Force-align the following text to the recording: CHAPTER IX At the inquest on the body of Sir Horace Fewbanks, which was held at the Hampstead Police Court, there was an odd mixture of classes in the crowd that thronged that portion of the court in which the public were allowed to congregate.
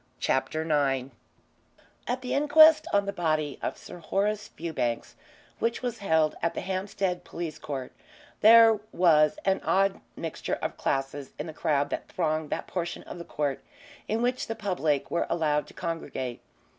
CHAPTER 0.19 0.61
IX 0.63 1.09
At 2.07 2.21
the 2.23 2.33
inquest 2.33 2.87
on 2.91 3.05
the 3.05 3.13
body 3.13 3.59
of 3.61 3.77
Sir 3.77 3.99
Horace 3.99 4.47
Fewbanks, 4.47 5.13
which 5.59 5.83
was 5.83 5.99
held 5.99 6.35
at 6.41 6.55
the 6.55 6.61
Hampstead 6.61 7.23
Police 7.23 7.59
Court, 7.59 7.91
there 8.39 8.79
was 8.91 9.37
an 9.45 9.61
odd 9.63 10.01
mixture 10.15 10.55
of 10.55 10.75
classes 10.75 11.33
in 11.37 11.45
the 11.45 11.53
crowd 11.53 11.91
that 11.91 12.07
thronged 12.07 12.49
that 12.49 12.65
portion 12.65 13.03
of 13.03 13.19
the 13.19 13.23
court 13.23 13.63
in 14.07 14.23
which 14.23 14.47
the 14.47 14.55
public 14.55 15.11
were 15.11 15.27
allowed 15.29 15.67
to 15.67 15.75
congregate. 15.75 16.41